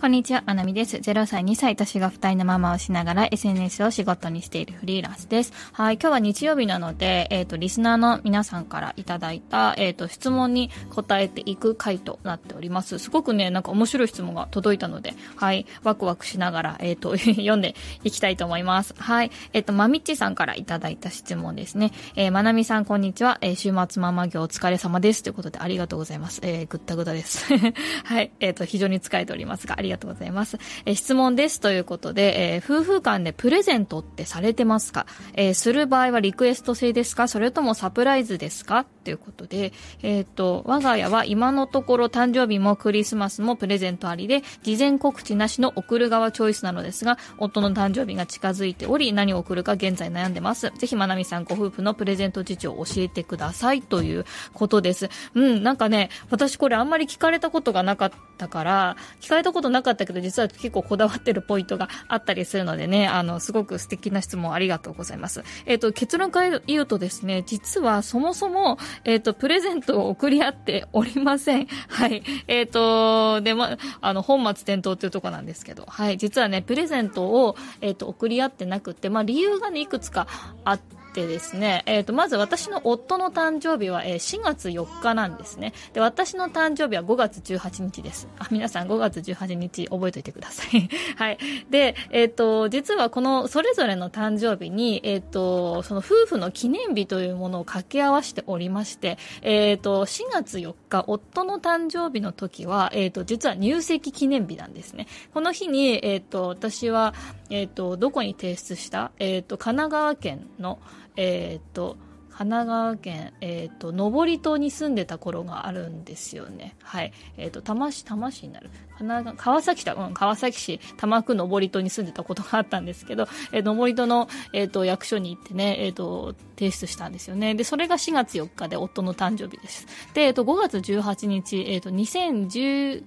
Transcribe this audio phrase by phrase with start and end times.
[0.00, 0.96] こんにちは、まなみです。
[0.96, 5.52] 0歳、2歳、年が二人のママをしながら SNS を仕事にしているフリーランスです。
[5.74, 12.98] はい、今日は日曜日なので、えっ、ー、と、リスナーの皆さんからいただいた、えっ、ー、と、質問に答えていく回となっております。
[12.98, 18.94] すごくね、なんか面白い質問が届いたので、はい、ワクワクしながら、えっ、ー、と、 読んでいきたいと思います。
[18.96, 21.92] はい、えっ、と、まみっちさんからいただいた質問ですね。
[22.16, 23.36] えー、まなみさん、こんにちは。
[23.42, 25.22] え週末ママ業お疲れ様です。
[25.22, 26.40] ということで、ありがとうございます。
[26.42, 27.52] えぐったぐたです。
[28.04, 30.58] はい、えっ、と、非常に疲れておりますが、ありりがとうございます。
[30.86, 37.28] え質問ですということで、えー、夫婦間でプレゼントってされてますか、えー、する場合はリクエスト制ですか？
[37.28, 38.86] それともサプライズですか？
[39.02, 39.72] ということで、
[40.02, 50.70] えっ、ー、と、我が家は今のところ誕生日もクリスマスもプレゼントありで、事前告知なしの送る側チョイスなのですが、夫の誕生日が近づいており、何を送るか現在悩んでます。
[50.76, 55.08] ぜひ、まなみさんご夫婦のプレゼント事情を教えてくださいということです。
[55.34, 65.42] うん、なんかね、私これあんまり聞かれたことがなかったから、聞かれたことなかったけど、実は結構こだわってるポイントがあったりするのでね、あの、すごく素敵な質問ありがとうございます。
[65.66, 71.66] えっ、ー、と、結論から言うとですね、実はそもそも、えっ、ー、と、プレゼントを送り合っておりません。
[71.88, 72.22] はい。
[72.46, 76.18] えっ、ー、と、で、ま、あの、本末転倒っていうところなんですけど、はい。
[76.18, 80.26] 実はね、プレゼントを、えっ、と、送り合ってなくて、まあ、理由がね、いくつか
[80.64, 85.72] あって、てですね、えっ、ー、と、まず私の夫の誕生日は、えー、4月4日なんですね。
[85.92, 88.28] で、私の誕生日は5月18日です。
[88.38, 90.88] あ、皆さん5月18日覚えておいてください。
[91.16, 91.38] はい。
[91.70, 105.06] で、えっ、ー、と、実はこのそれぞれの誕生日に、えっ、と、その夫婦の記念日というものを掛け合わせておりまして、えっ、と、4月4日、夫の誕生日の時は、えっ、と、実は入籍記念日なんですね。
[105.34, 107.14] この日に、えっ、と、私は、
[107.50, 110.78] えっ、と、どこに提出したえっ、と、神奈川県の、
[111.16, 111.96] えっ、と、
[112.40, 116.74] 神奈川県、えっ、ー、と、登戸に住んでた頃があるんですよね。
[116.82, 117.12] はい。
[117.36, 118.70] えっ、ー、と、多摩市、多摩市になる。
[118.96, 127.54] 神奈川、川崎市だ、うん、川崎市、多摩区登戸に住んでたことがあったんですけど、えー、登戸の、えっ、と、役所に行ってね、えっ、と、提出したんですよね。
[127.54, 129.86] で、それが4月4日で夫の誕生日です。
[130.14, 133.02] で、えっ、と、5月18日、えっ、と、2019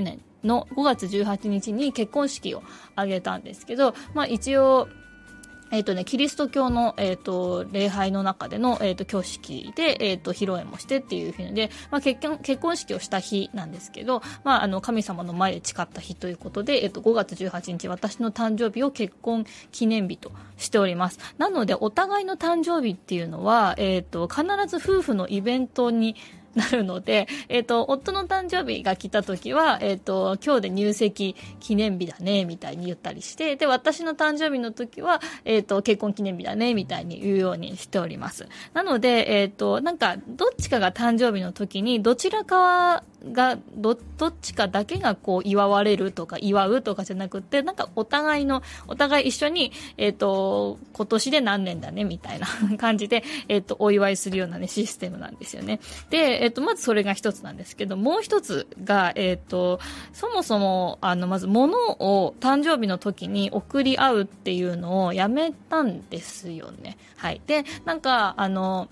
[0.00, 2.62] 年の5月18日に結婚式を
[2.94, 4.88] 挙げたんですけど、まあ一応、
[5.70, 21.18] えっ、ー、とね、キリスト教の、えっ、ー、と、礼拝の中での、えっ、ー、と、教式で、えっ、と、披露宴もしてっていうふうで、まあ、結婚、結婚式をした日なんですけど、まあ、あの、神様の前で誓った日ということで、えっ、と、5月18日、私の誕生日を結婚記念日としております。
[21.38, 26.16] なので、お互いの誕生日っていうのは、えっ、と、必ず夫婦のイベントに、
[26.54, 38.48] なるので、えっ、ー、と、夫の誕生日が来た時は、えっ、ー、と、今日で入籍記念日だね、みたいに言ったりして、で、私の誕生日の時は、えっ、ー、と、結婚記念日だね、みたいに言うようにしております。
[38.74, 52.46] なので、えっ、と、なんか、どっちかが誕生日の時に、どちらかはがどどっちかだけがこう祝われるとか祝うとかじゃなくてなんかお互いのお互い一緒に、えっ、ー、と今年で何年だねみたいな
[52.78, 55.80] 感じで、えっ、ー、とお祝いするようなねシステムなんですよね。
[56.08, 59.80] で、えっ、とまずそれが一つなんですけどもう一つが、えっと
[60.12, 66.96] そもそもあのまず物を誕生日の時に送り合うっていうのをやめたんですよね。
[67.16, 67.40] はい。
[67.46, 68.88] でなんかあの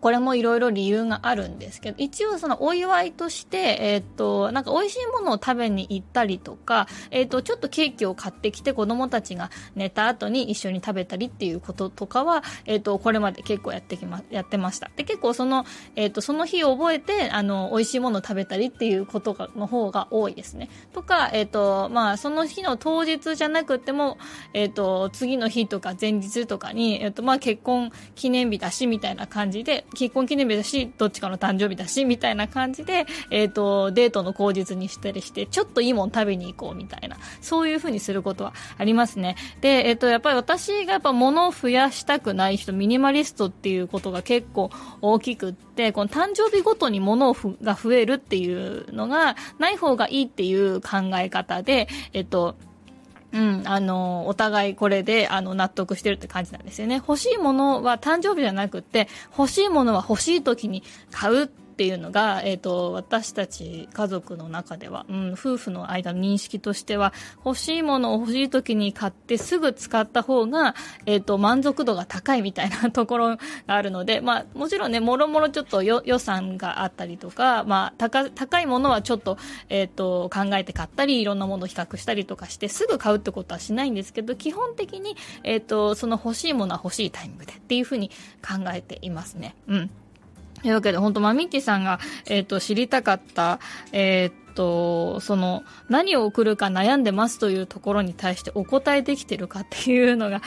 [0.00, 14.90] これもいろいろ理由があるんですけど、一応そのお祝いとして、えっ、ー、と、なんか美味しいものを食べに行ったりとか、えっ、ー、と、ちょっとケーキを買ってきて子供たちが寝た後に一緒に食べたりっていうこととかは、えっ、ー、と、これまで結構やってきま、やってました。
[14.96, 20.70] で、結構その、えっ、と、その日を覚えて、あの、美味しいものを食べたりっていうことが、の方が多いですね。
[20.94, 24.16] とか、えっ、と、まあ、その日の当日じゃなくても、
[24.54, 39.36] えっ、と、次の日とか前日とかに、えっ、と、まあ、結婚記念日だし、みたいな感じで、で、結婚記念日だし、どっちかの誕生日だし、みたいな感じで、えっ、ー、と、デートの口実にしたりして、ちょっといいもん食べに行こうみたいな、そういう風にすることはありますね。
[39.60, 44.70] で、えっ、ー、と、やっぱり私がやっぱ物を増やしたくない人、ミニマリストっていうことが結構
[45.00, 52.54] 大きくって、この誕生日ごとに物が増えるっていうのが、ない方がいいっていう考え方で、えっ、ー、と、
[53.34, 56.96] うん、あの、お互いこれで、あの、納得してるって感じなんですよね。
[56.96, 67.12] 欲しいものは誕生日じゃなくて、欲しいものは欲しい時に買うっっていうのが、え、ー、と、私たち家族の中では、うん、夫婦の間の認識としては、
[67.44, 79.36] 欲しいものを欲しい時に買ってすぐ使った方が、え、ー、と、満足度が高いみたいなところがあるので、まあ、もちろんね、もろもろちょっと予算があったりとか、まあ、高、高いものはちょっと、
[79.68, 88.10] え、ー、と、考えて買ったり、いろんなものを比較したりとかして、すぐ買うってことはしないんですけど、基本的に、えっ、と、その欲しいものは欲しいタイミングでっていうふうに
[88.46, 89.56] 考えていますね。
[89.66, 89.90] うん。
[90.64, 93.60] というわけで、本当マミッキさんが、えっ、ー、と、知りたかった、
[93.92, 100.40] えっ、ー、と、その、何を送るか悩んでますというところに対してお答えできてるかっていうのが、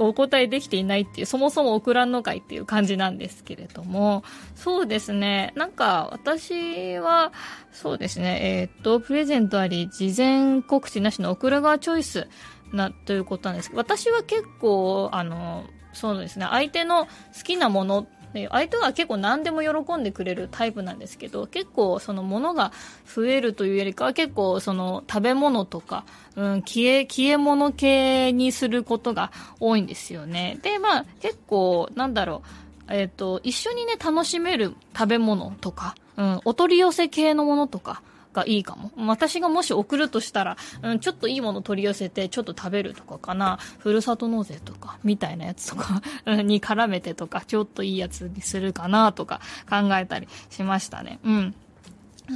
[0.00, 4.24] お答えできていないっていう、そもそも送らんのかいっていう感じなんですけれども、
[4.56, 7.32] そうですね、なんか私は、
[7.70, 12.26] そうですね、えっ、ー、と、プレゼントあり、事前告知なしの送る側チョイス
[12.72, 13.70] な、ということなんです。
[13.70, 17.10] けど、私は結構、あの、そうですね、相手の好
[17.44, 22.72] きなもので相手は結構何でも喜んでくれるタイプなんですけど結構その物が
[23.06, 26.04] 増えるというよりかは結構その食べ物とか、
[26.36, 30.58] うん、消え消え物系にすることが多いんですよね。
[30.62, 32.42] でまあ結構なんだろ
[32.88, 38.02] うえっ、ー、と一緒にね楽しめる食べ物とか、うん、お取り寄せ系のものとか
[38.32, 38.90] がいいかも。
[39.06, 43.58] 私がもし送るとしたら、うん、ちょっといいもの取り寄せて、ちょっと食べるとかかな。
[43.78, 46.02] ふるさと納税とか、みたいなやつとか
[46.42, 51.18] に絡めてとか、ちょっといいやつにするかなとか考えたりしましたね。
[51.24, 51.54] うん。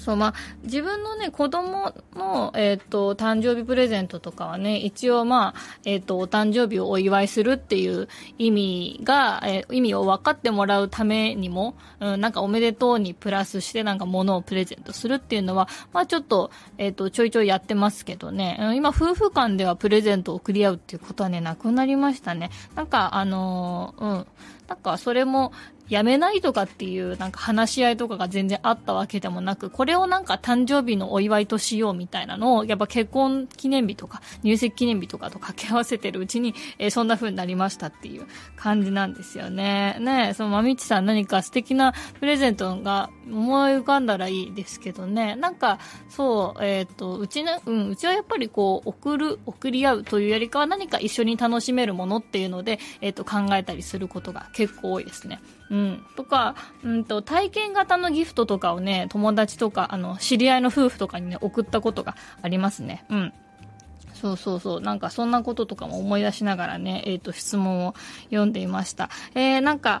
[0.00, 8.08] そう、まあ、自分のね、子供の、えっ、ー、と、誕生日プレゼントとかはね、一応まあ、えっ、ー、と、お誕生日をお祝いするっていう
[8.38, 22.50] 意味が、えー、意味を分かってもらうためにも、うん、なんかおめでとうにプラスしてなんか物をプレゼントするっていうのは、まあちょっと、えっ、と、ちょいちょいやってますけどね、うん、今夫婦間ではプレゼントを送り合うっていうことはね、なくなりましたね。
[22.74, 24.26] なんか、あのうん、
[24.68, 25.52] なんかそれも、
[25.88, 38.26] やめないとかっていうなんか話し合いとかが全然あったわけでもなく、これをなんか誕生日のお祝いとしようみたいなのを、やっぱ結婚記念日とか入籍記念日とかと掛け合わせてるうちに、 えー、そんな風になりましたっていう
[38.56, 39.96] 感じなんですよね。
[40.00, 45.36] ねえそのまみちさん何か素敵なプレゼントが思い浮かんだらいいですけどね。
[45.36, 45.78] なんか、
[46.08, 55.40] そう、えっ、ー、と、うちね、うん、うちはやっぱりこう、送る、送り合うというよりかは何か一緒に楽しめるものっていうので、えっ、ー、と、考えたりすることが結構多いですね。
[55.74, 56.06] うん。
[56.14, 56.54] とか、
[56.84, 63.04] うんと、体験型のギフトとかをね、友達とか、あの、知り合いの夫婦とかにね、送ったことがありますね。
[63.10, 63.32] うん。
[64.14, 64.80] そうそうそう。
[64.80, 67.94] なんかそんなこととかも思い出しながらね、えっ、ー、と、質問を
[68.26, 69.10] 読んでいました。
[69.34, 70.00] えー、なんか、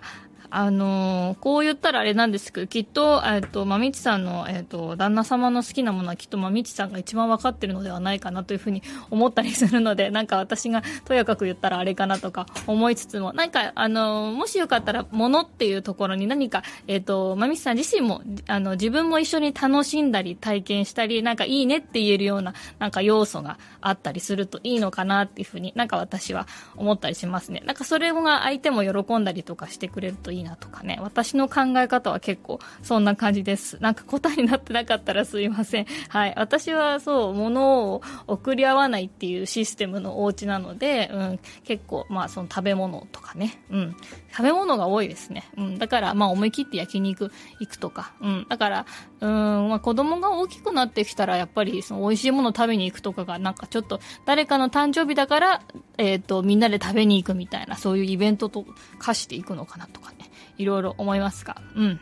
[0.56, 8.80] あのー、こう言ったらあれなんですけど、きっと、えっと、まみちさんの、えっと、旦那様の好きなものはきっとまみちさんが一番わかってるのではないかなというふうに
[9.10, 26.46] 思ったりするので、 なんか私がとやかく言ったらあれかなとか思いつつも、なんか、あのー、もしよかったら、ものっていうところに何か、えっと、まみちさん自身も、あの、自分も一緒に楽しんだり、体験したり、なんかいいねって言えるような、なんか要素があったりするといいのかなっていうふうになんか私は
[26.76, 27.60] 思ったりしますね。
[27.66, 30.98] なんかそれが相手も喜んだりとかしてくれるといいなとかね。
[31.02, 33.78] 私の考え方は結構そんな感じです。
[33.80, 35.86] なんか答えになってなかったらすいません。
[36.08, 36.34] はい。
[36.36, 43.96] 私はそう、物を送り合わないっていうシステムのお家なので、うん、結構、まあその食べ物とかね、うん、
[44.30, 45.48] 食べ物が多いですね。
[45.56, 48.86] うん、だからまあ思い切って焼肉行くとか、うん、だから、
[49.20, 55.62] うん、まあ子供が大きくなってきたらやっぱりその美味しいもの食べに行くとかがなんかちょっと誰かの誕生日だから、
[55.98, 58.64] えっ、ー、と、みんなで食べに行くみたいな、そういうイベントと
[58.98, 60.30] 化していくのかなとかね。
[60.58, 62.00] いろいろ思いますが、うん。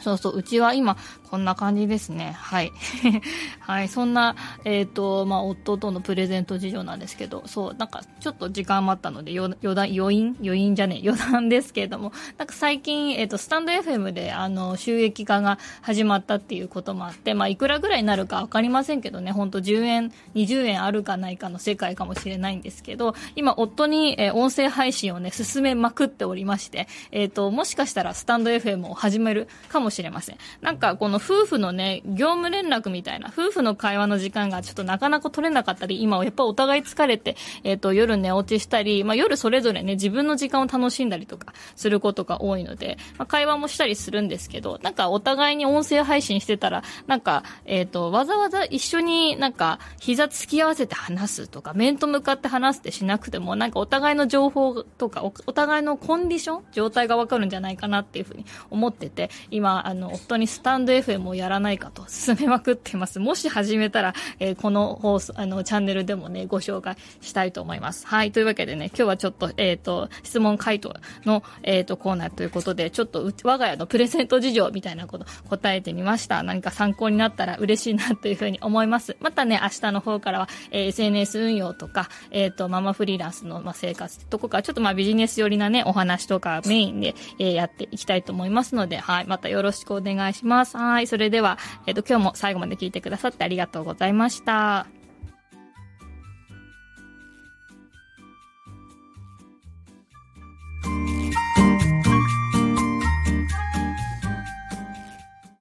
[0.00, 0.96] そうそう、うちは今、
[1.30, 2.34] こんな感じですね。
[2.36, 2.72] はい。
[3.60, 3.88] はい。
[3.88, 10.36] そんな、えっ、ー、と、まあ、夫とのプレゼント事情なんですけど、そう、なんか、ちょっと時間余ったので、余談、余韻？
[10.42, 30.38] 余韻じゃねえ、 余談ですけれども、なんか最近、えっ、ー、と、スタンド FM で、あの、収益化が始まったっていうこともあって、まあ、いくらぐらいになるかわかりませんけどね、ほんと10円、20円あるかないかの世界かもしれないんですけど、今、夫に、えー、音声配信をね、進めまくっておりまして、えっ、と、もしかしたらスタンド FM を始めるかもしれません。
[30.60, 63.18] なんか、この夫婦のね、業務連絡みたいな、夫婦の会話の時間がちょっとなかなか取れなかったり、今やっぱお互い疲れて、えっ、ー、と、夜寝落ちしたり、まあ夜それぞれね、自分の時間を楽しんだりとかすることが多いので、まあ会話もしたりするんですけど、なんかお互いに音声配信してたら、なんか、えっ、ー、と、わざわざ一緒になんか、膝突き合わせて話すとか、面と向かって話すってしなくても、なんかお互いの情報とか、お互いのコンディション状態がわかるんじゃないかなっていうふうに思ってて、今、あの、夫にスタンド FM をやらないかと進めまくってます。
[63.18, 68.06] もし始めたら、えー、この放送、あの、チャンネルでもね、ご紹介したいと思います。
[68.06, 68.32] はい。
[68.32, 70.94] というわけでね、今日はちょっと、えっ、ー、と、質問回答
[71.24, 76.42] の、えっ、ー、と、コーナーということで、ちょっと、我が家のプレゼント事情みたいなこと答えてみました。
[76.42, 79.16] 何か参考になったら嬉しいなというふうに思います。
[79.20, 89.26] またね、明日の方からは、えー、SNS 運用とか、えっ、と、ママフリーランスの、まあ、生活とか、ちょっとまあビジネス寄りなね、お話とかメインで、えー、やっていきたいと思いますので、はい。
[89.26, 90.76] またよろろしくお願いします。
[90.76, 91.06] はい。
[91.06, 94.99] それでは、えっ、と、今日も最後まで聞いてくださってありがとうございました。